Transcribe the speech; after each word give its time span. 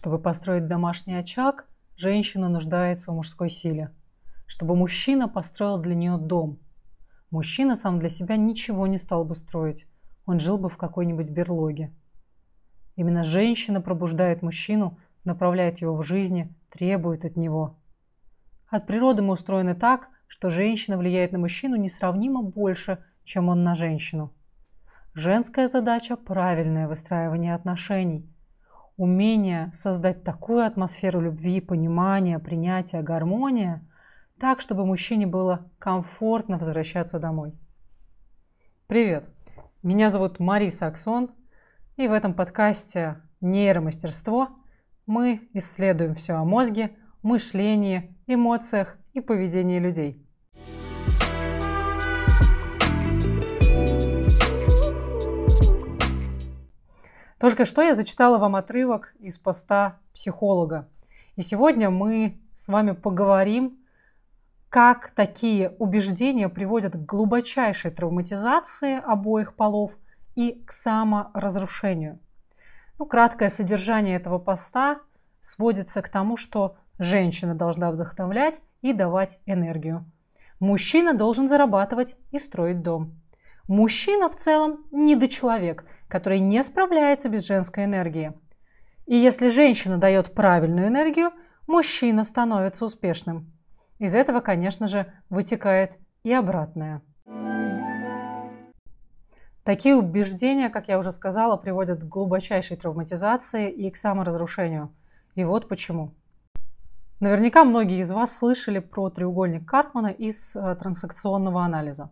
Чтобы 0.00 0.18
построить 0.18 0.66
домашний 0.66 1.12
очаг, 1.12 1.68
женщина 1.94 2.48
нуждается 2.48 3.12
в 3.12 3.16
мужской 3.16 3.50
силе. 3.50 3.94
Чтобы 4.46 4.74
мужчина 4.74 5.28
построил 5.28 5.76
для 5.76 5.94
нее 5.94 6.16
дом. 6.16 6.58
Мужчина 7.30 7.74
сам 7.74 7.98
для 7.98 8.08
себя 8.08 8.38
ничего 8.38 8.86
не 8.86 8.96
стал 8.96 9.26
бы 9.26 9.34
строить. 9.34 9.86
Он 10.24 10.40
жил 10.40 10.56
бы 10.56 10.70
в 10.70 10.78
какой-нибудь 10.78 11.28
берлоге. 11.28 11.92
Именно 12.96 13.24
женщина 13.24 13.82
пробуждает 13.82 14.40
мужчину, 14.40 14.98
направляет 15.24 15.82
его 15.82 15.94
в 15.94 16.02
жизни, 16.02 16.56
требует 16.70 17.26
от 17.26 17.36
него. 17.36 17.78
От 18.70 18.86
природы 18.86 19.20
мы 19.20 19.34
устроены 19.34 19.74
так, 19.74 20.08
что 20.28 20.48
женщина 20.48 20.96
влияет 20.96 21.32
на 21.32 21.38
мужчину 21.38 21.76
несравнимо 21.76 22.42
больше, 22.42 23.04
чем 23.24 23.50
он 23.50 23.64
на 23.64 23.74
женщину. 23.74 24.32
Женская 25.12 25.68
задача– 25.68 26.16
правильное 26.16 26.88
выстраивание 26.88 27.54
отношений. 27.54 28.26
Умение 29.00 29.70
создать 29.72 30.24
такую 30.24 30.66
атмосферу 30.66 31.22
любви, 31.22 31.62
понимания, 31.62 32.38
принятия, 32.38 33.00
гармония, 33.00 33.82
так, 34.38 34.60
чтобы 34.60 34.84
мужчине 34.84 35.26
было 35.26 35.70
комфортно 35.78 36.58
возвращаться 36.58 37.18
домой. 37.18 37.54
Привет! 38.88 39.26
Меня 39.82 40.10
зовут 40.10 40.38
Мари 40.38 40.68
Саксон, 40.68 41.30
и 41.96 42.08
в 42.08 42.12
этом 42.12 42.34
подкасте 42.34 43.22
«Нейромастерство» 43.40 44.50
мы 45.06 45.48
исследуем 45.54 46.14
все 46.14 46.34
о 46.34 46.44
мозге, 46.44 46.90
мышлении, 47.22 48.14
эмоциях 48.26 48.98
и 49.14 49.22
поведении 49.22 49.78
людей. 49.78 50.28
Только 57.40 57.64
что 57.64 57.82
я 57.82 57.94
зачитала 57.94 58.38
вам 58.38 58.54
отрывок 58.54 59.14
из 59.18 59.38
поста 59.38 59.98
психолога. 60.12 60.88
И 61.34 61.42
сегодня 61.42 61.90
мы 61.90 62.38
с 62.54 62.68
вами 62.68 62.92
поговорим, 62.92 63.78
как 64.68 65.10
такие 65.10 65.70
убеждения 65.78 66.48
приводят 66.48 66.92
к 66.92 67.04
глубочайшей 67.06 67.90
травматизации 67.90 69.00
обоих 69.02 69.56
полов– 69.56 69.96
и 70.34 70.62
к 70.64 70.72
саморазрушению. 70.72 72.18
Ну, 72.98 73.06
краткое 73.06 73.48
содержание 73.48 74.16
этого 74.16 74.38
поста 74.38 75.00
сводится 75.40 76.02
к 76.02 76.08
тому, 76.08 76.36
что 76.36 76.76
женщина 76.98 77.54
должна 77.54 77.90
вдохновлять 77.90 78.62
и 78.82 78.92
давать 78.92 79.38
энергию. 79.46 80.04
Мужчина 80.58 81.14
должен 81.14 81.48
зарабатывать 81.48 82.16
и 82.30 82.38
строить 82.38 82.82
дом. 82.82 83.20
Мужчина 83.70 84.28
в 84.28 84.34
целом 84.34 84.84
недочеловек, 84.90 85.84
который 86.08 86.40
не 86.40 86.60
справляется 86.64 87.28
без 87.28 87.46
женской 87.46 87.84
энергии. 87.84 88.32
И 89.06 89.14
если 89.14 89.46
женщина 89.46 89.96
дает 89.96 90.34
правильную 90.34 90.88
энергию, 90.88 91.30
мужчина 91.68 92.24
становится 92.24 92.84
успешным. 92.84 93.52
Из 94.00 94.16
этого, 94.16 94.40
конечно 94.40 94.88
же, 94.88 95.12
вытекает 95.28 95.98
и 96.24 96.32
обратное– 96.32 97.00
Такие 99.62 99.94
убеждения, 99.94 100.68
как 100.68 100.88
я 100.88 100.98
уже 100.98 101.12
сказала, 101.12 101.56
приводят 101.56 102.00
к 102.00 102.08
глубочайшей 102.08 102.76
травматизации 102.76 103.70
и 103.70 103.88
к 103.90 103.96
саморазрушению. 103.96 104.92
И 105.36 105.44
вот 105.44 105.68
почему. 105.68 106.12
Наверняка 107.20 107.62
многие 107.62 108.00
из 108.00 108.10
вас 108.10 108.36
слышали 108.36 108.80
про 108.80 109.10
треугольник 109.10 109.68
Карпмана 109.68 110.08
из 110.08 110.56
э, 110.56 110.74
трансакционного 110.74 111.62
анализа. 111.62 112.10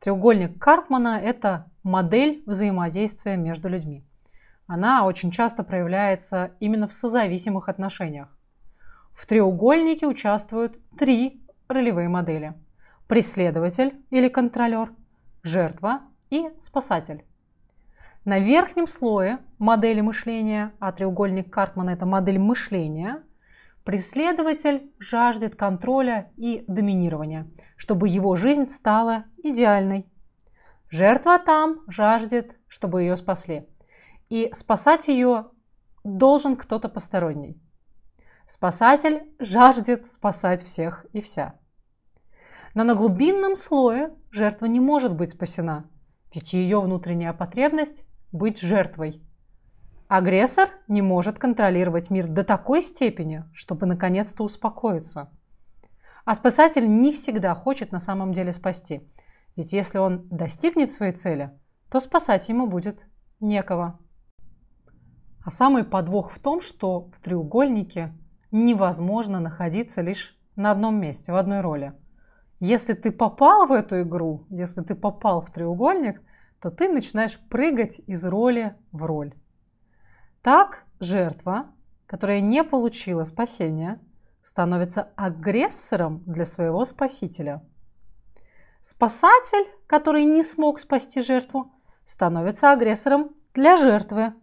Треугольник 0.00 0.58
Карпмана– 0.58 1.20
это 1.22 1.70
модель 1.82 2.42
взаимодействия 2.46 3.36
между 3.36 3.68
людьми. 3.68 4.04
Она 4.66 5.06
очень 5.06 5.30
часто 5.30 5.62
проявляется 5.62 6.52
именно 6.60 6.88
в 6.88 6.92
созависимых 6.92 7.68
отношениях. 7.68 8.28
В 9.12 9.26
треугольнике 9.26 10.06
участвуют 10.06 10.78
три 10.98 11.42
ролевые 11.68 12.08
модели. 12.08 12.54
Преследователь 13.06 13.94
или 14.10 14.28
контролер, 14.28 14.90
жертва 15.42 16.00
и 16.28 16.48
спасатель. 16.60 17.24
На 18.24 18.40
верхнем 18.40 18.88
слое 18.88 19.38
модели 19.58 20.00
мышления, 20.00 20.72
а 20.80 20.90
треугольник 20.92 21.48
Карпмана– 21.52 21.90
это 21.92 22.04
модель 22.06 22.38
мышления, 22.38 23.22
преследователь 23.86 24.92
жаждет 24.98 25.56
контроля 25.56 26.30
и 26.36 26.62
доминирования, 26.68 27.50
чтобы 27.78 28.10
его 28.10 28.36
жизнь 28.36 28.68
стала 28.68 29.24
идеальной. 29.42 30.06
Жертва 30.90 31.38
там 31.38 31.80
жаждет, 31.88 32.58
чтобы 32.68 33.00
ее 33.00 33.16
спасли. 33.16 33.66
И 34.28 34.50
спасать 34.52 35.08
ее 35.08 35.46
должен 36.04 36.56
кто-то 36.56 36.90
посторонний. 36.90 37.58
Спасатель 38.46 39.22
жаждет 39.38 40.10
спасать 40.12 40.62
всех 40.62 41.06
и 41.14 41.22
вся. 41.22 41.58
Но 42.74 42.84
на 42.84 42.94
глубинном 42.94 43.56
слое 43.56 44.14
жертва 44.30 44.66
не 44.66 44.80
может 44.80 45.14
быть 45.14 45.30
спасена– 45.30 45.88
ведь 46.36 46.52
ее 46.52 46.82
внутренняя 46.82 47.32
потребность– 47.32 48.06
быть 48.32 48.60
жертвой. 48.60 49.22
Агрессор 50.08 50.68
не 50.88 51.02
может 51.02 51.38
контролировать 51.38 52.10
мир 52.10 52.28
до 52.28 52.44
такой 52.44 52.82
степени, 52.82 53.44
чтобы 53.52 53.86
наконец-то 53.86 54.44
успокоиться. 54.44 55.30
А 56.24 56.34
спасатель 56.34 56.86
не 56.88 57.12
всегда 57.12 57.54
хочет 57.54 57.92
на 57.92 57.98
самом 57.98 58.32
деле 58.32 58.52
спасти. 58.52 59.08
Ведь 59.56 59.72
если 59.72 59.98
он 59.98 60.28
достигнет 60.28 60.90
своей 60.90 61.12
цели, 61.12 61.50
то 61.90 62.00
спасать 62.00 62.48
ему 62.48 62.66
будет 62.66 63.06
некого. 63.40 63.98
А 65.44 65.50
самый 65.50 65.84
подвох 65.84 66.30
в 66.30 66.38
том, 66.38 66.60
что 66.60 67.08
в 67.08 67.20
треугольнике 67.20 68.12
невозможно 68.50 69.40
находиться 69.40 70.02
лишь 70.02 70.38
на 70.56 70.70
одном 70.70 71.00
месте, 71.00 71.32
в 71.32 71.36
одной 71.36 71.60
роли– 71.60 71.92
если 72.60 72.94
ты 72.94 73.12
попал 73.12 73.66
в 73.66 73.72
эту 73.72 74.00
игру, 74.00 74.46
если 74.48 74.80
ты 74.80 74.94
попал 74.94 75.42
в 75.42 75.50
треугольник, 75.50 76.22
то 76.60 76.70
ты 76.70 76.88
начинаешь 76.88 77.38
прыгать 77.38 78.00
из 78.06 78.24
роли 78.24 78.74
в 78.92 79.04
роль. 79.04 79.34
Так 80.46 80.84
жертва, 81.00 81.66
которая 82.06 82.38
не 82.38 82.62
получила 82.62 83.24
спасения, 83.24 83.98
становится 84.44 85.08
агрессором 85.16 86.22
для 86.24 86.44
своего 86.44 86.84
спасителя. 86.84 87.64
Спасатель, 88.80 89.66
который 89.88 90.24
не 90.24 90.44
смог 90.44 90.78
спасти 90.78 91.20
жертву, 91.20 91.72
становится 92.04 92.70
агрессором 92.70 93.32
для 93.54 93.76
жертвы. 93.76 94.34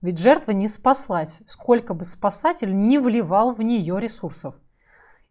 Ведь 0.00 0.18
жертва 0.18 0.50
не 0.50 0.66
спаслась, 0.66 1.42
сколько 1.46 1.94
бы 1.94 2.04
спасатель 2.04 2.76
не 2.76 2.98
вливал 2.98 3.54
в 3.54 3.62
нее 3.62 4.00
ресурсов. 4.00 4.56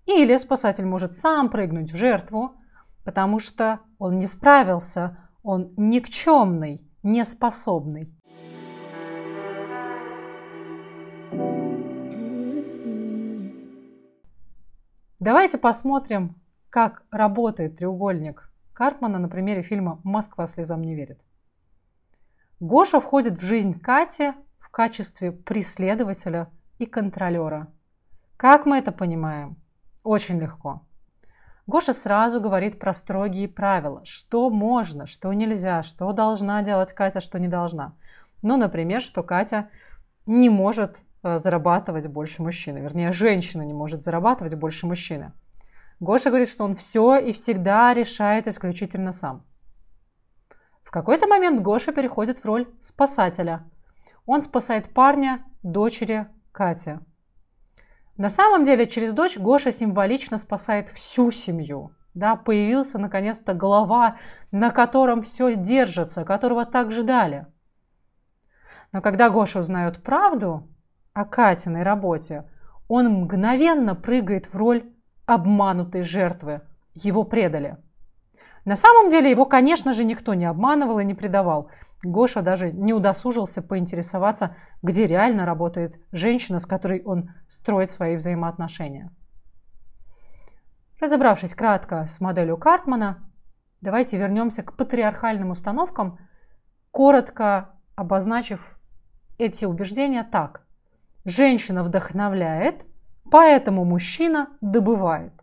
Или 0.05 0.37
спасатель 0.37 0.85
может 0.85 1.13
сам 1.13 1.49
прыгнуть 1.49 1.91
в 1.91 1.97
жертву, 1.97 2.53
потому 3.03 3.39
что 3.39 3.81
он 3.99 4.17
не 4.17 4.27
справился, 4.27 5.17
он 5.43 5.73
никчемный, 5.75 6.89
неспособный. 7.03 8.15
Давайте 15.21 15.59
посмотрим, 15.59 16.35
как 16.71 17.03
работает 17.11 17.77
треугольник 17.77 18.51
Карпмана 18.73 19.19
на 19.19 19.29
примере 19.29 19.61
фильма 19.61 20.01
«Москва 20.03 20.47
слезам 20.47 20.81
не 20.81 20.95
верит». 20.95 21.21
Гоша 22.59 22.99
входит 22.99 23.37
в 23.37 23.45
жизнь 23.45 23.79
Кати 23.79 24.33
в 24.57 24.69
качестве 24.69 25.31
преследователя 25.31 26.49
и 26.79 26.87
контролера. 26.87 27.67
Как 28.35 28.65
мы 28.65 28.79
это 28.79 28.91
понимаем? 28.91 29.57
Очень 30.03 30.39
легко. 30.39 30.81
Гоша 31.67 31.93
сразу 31.93 32.41
говорит 32.41 32.79
про 32.79 32.91
строгие 32.91 33.47
правила, 33.47 34.03
что 34.05 34.49
можно, 34.49 35.05
что 35.05 35.31
нельзя, 35.33 35.83
что 35.83 36.11
должна 36.13 36.63
делать 36.63 36.93
Катя, 36.93 37.22
что 37.22 37.37
не 37.37 37.47
должна. 37.47 37.93
Ну, 38.41 38.57
например, 38.57 39.01
что 39.01 39.22
Катя 39.22 39.69
не 40.25 40.49
может 40.49 41.05
зарабатывать 41.23 42.08
больше 42.08 42.41
мужчины, 42.41 42.79
вернее, 42.79 43.12
женщина 43.12 43.62
не 43.62 43.73
может 43.73 44.03
зарабатывать 44.03 44.56
больше 44.56 44.88
мужчины. 44.88 45.34
Гоша 46.00 46.29
говорит, 46.29 46.50
что 46.50 46.64
он 46.64 46.76
все 46.76 47.18
и 47.18 47.32
всегда 47.32 47.94
решает 47.94 48.47
исключительно 48.47 49.12
сам. 49.12 49.46
В 50.84 50.91
какой-то 50.91 51.28
момент 51.28 51.62
Гоша 51.62 51.91
переходит 51.91 52.40
в 52.40 52.46
роль 52.46 52.68
спасателя. 52.82 53.64
Он 54.26 54.41
спасает 54.41 54.94
парня, 54.94 55.46
дочери 55.64 56.28
Кати– 56.52 57.00
на 58.22 58.29
самом 58.29 58.64
деле 58.66 58.85
через 58.88 59.14
дочь 59.14 59.38
Гоша 59.38 59.72
символично 59.72 60.38
спасает 60.38 60.90
всю 60.90 61.32
семью. 61.32 61.96
Да, 62.14 62.35
появился 62.35 63.00
наконец-то 63.00 63.56
глава, 63.56 64.18
на 64.52 64.70
котором 64.70 65.23
все 65.23 65.56
держится, 65.56 66.23
которого 66.23 66.68
так 66.68 66.91
ждали. 66.91 67.47
Но 68.91 69.02
когда 69.02 69.32
Гоша 69.32 69.59
узнает 69.62 70.03
правду 70.03 70.68
о 71.13 71.25
Катиной 71.25 71.84
работе, 71.84 72.46
он 72.87 73.08
мгновенно 73.09 73.96
прыгает 73.96 74.47
в 74.47 74.55
роль 74.55 74.91
обманутой 75.25 76.03
жертвы. 76.03 76.61
Его 76.93 77.23
предали. 77.23 77.78
На 78.63 78.75
самом 78.75 79.09
деле 79.09 79.29
его, 79.29 79.46
конечно 79.46 79.91
же, 79.91 80.05
никто 80.05 80.34
не 80.35 80.46
обманывал 80.46 80.99
и 80.99 81.05
не 81.05 81.16
предавал. 81.16 81.72
Гоша 82.03 82.41
даже 82.41 82.72
не 82.72 82.93
удосужился 82.93 83.61
поинтересоваться, 83.61 84.55
где 84.84 85.08
реально 85.08 85.46
работает 85.46 85.99
женщина, 86.11 86.59
с 86.59 86.66
которой 86.66 87.02
он 87.03 87.31
строит 87.47 87.90
свои 87.90 88.16
взаимоотношения. 88.16 89.11
Разобравшись 90.99 91.55
кратко 91.55 92.05
с 92.05 92.22
моделью 92.22 92.58
Карпмана, 92.58 93.31
давайте 93.81 94.17
вернемся 94.17 94.61
к 94.61 94.78
патриархальным 94.78 95.49
установкам, 95.49 96.19
коротко 96.91 97.79
обозначив 97.96 98.79
эти 99.40 99.66
убеждения 99.66 100.23
так. 100.23 100.67
Женщина 101.26 101.84
вдохновляет, 101.84 102.85
поэтому 103.29 103.85
мужчина 103.85 104.50
добывает. 104.62 105.34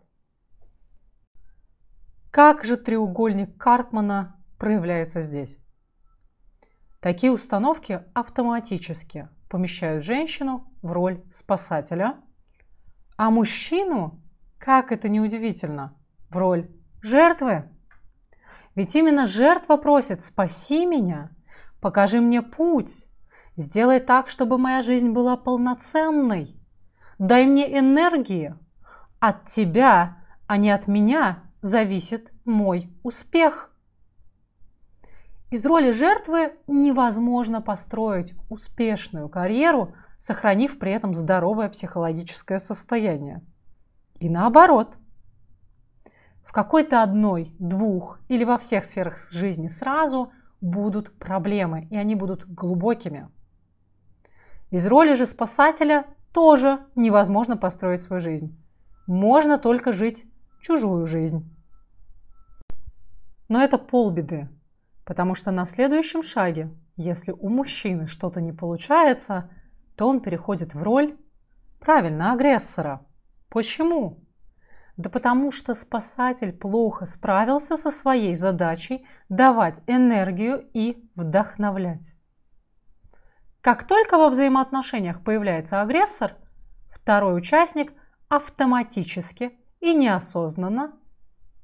Как 2.31 2.63
же 2.63 2.77
треугольник 2.77 3.57
Карпмана 3.57 4.35
проявляется 4.57 5.21
здесь? 5.21 5.57
Такие 6.99 7.31
установки 7.31 8.03
автоматически 8.13 9.29
помещают 9.49 10.03
женщину 10.03 10.71
в 10.81 10.91
роль 10.91 11.23
спасателя, 11.31 12.17
а 13.17 13.29
мужчину 13.29 14.21
как 14.59 14.91
это 14.91 15.07
не 15.07 15.21
удивительно, 15.21 15.97
в 16.29 16.37
роль 16.37 16.69
жертвы. 17.01 17.63
Ведь 18.75 18.95
именно 18.95 19.25
жертва 19.25 19.77
просит 19.77 20.21
«спаси 20.21 20.85
меня, 20.85 21.31
покажи 21.81 22.21
мне 22.21 22.41
путь, 22.41 23.05
сделай 23.59 23.99
так, 23.99 24.29
чтобы 24.29 24.57
моя 24.57 24.81
жизнь 24.81 25.09
была 25.09 25.37
полноценной, 25.37 26.55
дай 27.19 27.45
мне 27.45 27.77
энергии, 27.77 28.55
от 29.19 29.43
тебя, 29.45 30.17
а 30.47 30.57
не 30.57 30.71
от 30.71 30.87
меня 30.87 31.43
зависит 31.61 32.31
мой 32.45 32.89
успех». 33.03 33.69
Из 35.51 35.65
роли 35.65 35.89
жертвы 35.89 36.53
невозможно 36.67 37.59
построить 37.59 38.35
успешную 38.49 39.29
карьеру, 39.29 39.93
сохранив 40.19 40.77
при 40.77 40.91
этом 40.91 41.15
здоровое 41.15 41.69
психологическое 41.69 42.59
состояние. 42.59 43.41
И 44.19 44.29
наоборот. 44.29 44.97
В 46.45 46.51
какой-то 46.51 47.01
одной, 47.01 47.55
двух 47.57 48.19
или 48.27 48.43
во 48.43 48.57
всех 48.57 48.85
сферах 48.85 49.17
жизни 49.31 49.67
сразу 49.67 50.31
будут 50.61 51.17
проблемы, 51.17 51.87
и 51.89 51.97
они 51.97 52.15
будут 52.15 52.45
глубокими. 52.45 53.29
Из 54.71 54.85
роли 54.87 55.13
же 55.13 55.25
спасателя 55.25 56.05
тоже 56.33 56.79
невозможно 56.95 57.57
построить 57.57 58.01
свою 58.01 58.19
жизнь. 58.19 58.57
Можно 59.07 59.57
только 59.57 59.91
жить 59.91 60.25
чужую 60.61 61.05
жизнь. 61.05 61.49
Но 63.47 63.61
это 63.63 63.77
полбеды, 63.77 64.49
потому 65.05 65.33
что 65.33 65.51
на 65.51 65.65
следующем 65.65 66.21
шаге, 66.21 66.69
если 66.95 67.31
у 67.31 67.49
мужчины 67.49 68.05
что-то 68.07 68.41
не 68.41 68.51
получается, 68.51 69.49
то 69.95 70.07
он 70.07 70.19
переходит 70.19 70.75
в 70.75 70.83
роль, 70.83 71.17
правильно, 71.79 72.31
агрессора– 72.31 73.05
Почему? 73.49 74.19
Да 74.95 75.09
потому 75.09 75.51
что 75.51 75.73
спасатель 75.73 76.53
плохо 76.53 77.05
справился 77.05 77.77
со 77.77 77.89
своей 77.89 78.35
задачей 78.35 79.05
давать 79.27 79.81
энергию 79.87 80.69
и 80.73 81.09
вдохновлять. 81.15 82.15
Как 83.61 83.85
только 83.85 84.17
во 84.17 84.29
взаимоотношениях 84.29 85.23
появляется 85.23 85.81
агрессор, 85.81 86.35
второй 86.91 87.37
участник 87.37 87.93
автоматически 88.27 89.51
и 89.79 89.93
неосознанно 89.93 90.93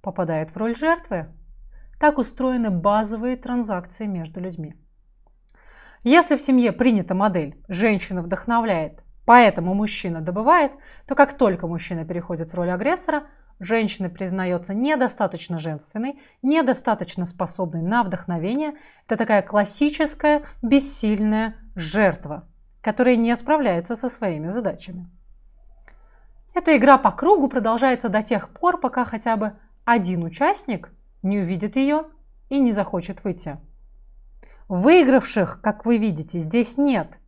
попадает 0.01 0.51
в 0.51 0.57
роль 0.57 0.75
жертвы. 0.75 1.33
Так 1.99 2.17
устроены 2.17 2.69
базовые 2.69 3.37
транзакции 3.37 4.05
между 4.05 4.39
людьми. 4.39 4.75
Если 6.03 6.35
в 6.35 6.41
семье 6.41 6.71
принята 6.71 7.15
модель 7.15 7.55
«женщина 7.67 8.21
вдохновляет, 8.21 9.05
Поэтому 9.25 9.73
мужчина 9.73 10.21
добывает, 10.21 10.71
то 11.07 11.15
как 11.15 11.37
только 11.37 11.67
мужчина 11.67 12.05
переходит 12.05 12.51
в 12.51 12.55
роль 12.55 12.69
агрессора, 12.69 13.23
женщина 13.59 14.09
признается 14.09 14.73
недостаточно 14.73 15.57
женственной, 15.57 16.19
недостаточно 16.41 17.25
способной 17.25 17.81
на 17.81 18.03
вдохновение. 18.03 18.73
Это 19.05 19.17
такая 19.17 19.41
классическая 19.41 20.43
бессильная 20.61 21.55
жертва, 21.75 22.47
которая 22.81 23.15
не 23.15 23.35
справляется 23.35 23.95
со 23.95 24.09
своими 24.09 24.49
задачами. 24.49 25.09
Эта 26.53 26.77
игра 26.77 26.97
по 26.97 27.11
кругу 27.11 27.49
продолжается 27.49 28.07
до 28.09 28.23
тех 28.23 28.49
пор, 28.49 28.79
пока 28.79 29.03
хотя 29.03 29.35
бы 29.35 29.53
один 29.83 30.23
участник 30.23 30.91
не 31.21 31.39
увидит 31.39 31.75
ее 31.75 32.05
и 32.49 32.59
не 32.59 32.71
захочет 32.71 33.23
выйти. 33.23 33.57
Выигравших, 34.67 35.61
как 35.61 35.85
вы 35.85 35.97
видите, 35.97 36.39
здесь 36.39 36.77
нет. 36.77 37.19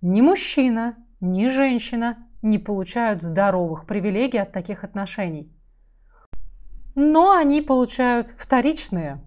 Ни 0.00 0.20
мужчина, 0.20 0.96
ни 1.20 1.48
женщина 1.48 2.26
не 2.40 2.58
получают 2.58 3.22
здоровых 3.22 3.86
привилегий 3.86 4.38
от 4.38 4.52
таких 4.52 4.84
отношений. 4.84 5.51
Но 6.94 7.32
они 7.32 7.62
получают 7.62 8.28
вторичные. 8.28 9.20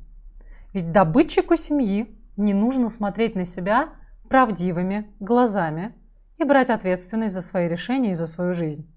Ведь 0.73 0.91
добытчику 0.91 1.55
семьи 1.55 2.15
не 2.37 2.53
нужно 2.53 2.89
смотреть 2.89 3.35
на 3.35 3.45
себя 3.45 3.89
правдивыми 4.29 5.11
глазами 5.19 5.95
и 6.37 6.43
брать 6.43 6.69
ответственность 6.69 7.33
за 7.33 7.41
свои 7.41 7.67
решения 7.67 8.11
и 8.11 8.15
за 8.15 8.27
свою 8.27 8.53
жизнь. 8.53 8.91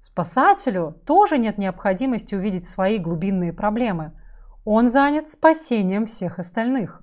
Спасателю 0.00 1.00
тоже 1.06 1.38
нет 1.38 1.56
необходимости 1.58 2.34
увидеть 2.34 2.66
свои 2.66 2.98
глубинные 2.98 3.52
проблемы. 3.52 4.12
Он 4.64 4.88
занят 4.88 5.30
спасением 5.30 6.06
всех 6.06 6.38
остальных. 6.38 7.02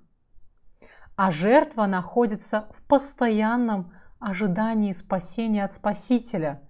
А 1.16 1.32
жертва 1.32 1.86
находится 1.86 2.68
в 2.74 2.84
постоянном 2.84 3.94
ожидании 4.20 4.92
спасения 4.92 5.64
от 5.64 5.74
Спасителя. 5.74 6.62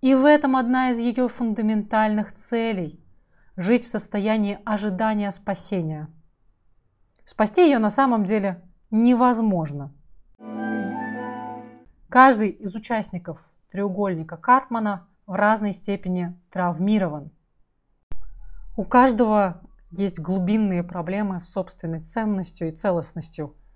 И 0.00 0.14
в 0.14 0.24
этом 0.24 0.56
одна 0.56 0.90
из 0.90 0.98
ее 0.98 1.28
фундаментальных 1.28 2.32
целей– 2.32 3.02
жить 3.56 3.84
в 3.84 3.88
состоянии 3.88 4.58
ожидания 4.64 5.30
спасения. 5.30 6.08
Спасти 7.24 7.64
ее 7.64 7.78
на 7.78 7.90
самом 7.90 8.24
деле 8.24 8.62
невозможно. 8.90 9.92
Каждый 12.08 12.50
из 12.50 12.74
участников 12.74 13.40
треугольника 13.70 14.36
Карпмана 14.36 15.08
в 15.26 15.32
разной 15.32 15.72
степени 15.72 16.38
травмирован. 16.50 17.30
У 18.76 18.84
каждого 18.84 19.62
есть 19.90 20.18
глубинные 20.18 20.84
проблемы 20.84 21.40
с 21.40 21.50
собственной 21.50 22.00
ценностью 22.00 22.68
и 22.68 22.72
целостностью– 22.72 23.56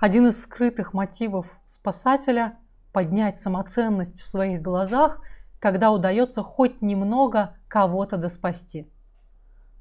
один 0.00 0.26
из 0.26 0.42
скрытых 0.42 0.92
мотивов 0.92 1.46
спасателя– 1.64 2.58
поднять 2.92 3.40
самоценность 3.40 4.20
в 4.20 4.26
своих 4.26 4.60
глазах, 4.60 5.20
когда 5.58 5.92
удается 5.92 6.42
хоть 6.42 6.82
немного 6.82 7.56
кого-то 7.68 8.18
доспасти. 8.18 8.92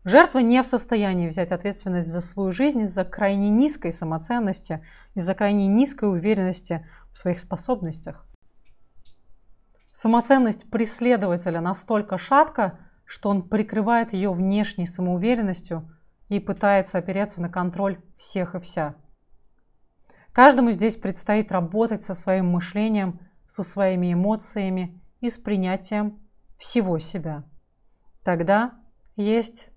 Жертва 0.05 0.39
не 0.39 0.61
в 0.61 0.67
состоянии 0.67 1.29
взять 1.29 1.51
ответственность 1.51 2.09
за 2.09 2.19
свою 2.19 2.51
жизнь 2.51 2.81
из-за 2.81 3.05
крайне 3.05 3.49
низкой 3.49 3.93
самоценности, 3.93 4.85
из-за 5.15 5.33
крайне 5.33 5.67
низкой 5.67 6.09
уверенности 6.09 6.85
в 7.13 7.17
своих 7.17 7.39
способностях. 7.39 8.27
Самоценность 9.93 10.69
преследователя 10.69 11.61
настолько 11.61 12.17
шатка, 12.17 12.79
что 13.05 13.29
он 13.29 13.47
прикрывает 13.47 14.11
ее 14.11 14.31
внешней 14.31 14.85
самоуверенностью 14.85 15.89
и 16.27 16.39
пытается 16.39 16.97
опереться 16.97 17.41
на 17.41 17.49
контроль 17.49 18.01
всех 18.17 18.55
и 18.55 18.59
вся. 18.59 18.95
Каждому 20.33 20.71
здесь 20.71 20.97
предстоит 20.97 21.51
работать 21.51 22.03
со 22.03 22.13
своим 22.13 22.47
мышлением, 22.47 23.19
со 23.47 23.63
своими 23.63 24.13
эмоциями 24.13 24.99
и 25.21 25.29
с 25.29 25.37
принятием 25.37 26.19
всего 26.57 26.97
себя. 26.97 27.43
Тогда 28.23 28.73
есть 29.15 29.69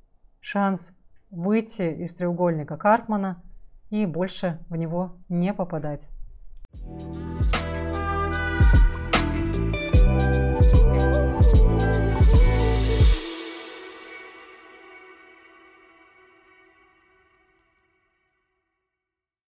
шанс 0.47 0.93
выйти 1.33 1.93
из 1.93 2.15
треугольника 2.15 2.77
Карпмана 2.77 3.43
и 3.91 4.07
больше 4.07 4.61
в 4.69 4.77
него 4.77 5.17
не 5.29 5.53
попадать. 5.53 6.09